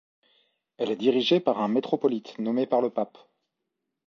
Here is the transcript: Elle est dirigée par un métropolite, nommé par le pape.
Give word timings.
Elle 0.79 0.89
est 0.89 0.95
dirigée 0.95 1.39
par 1.39 1.61
un 1.61 1.67
métropolite, 1.67 2.39
nommé 2.39 2.65
par 2.65 2.81
le 2.81 2.89
pape. 2.89 3.19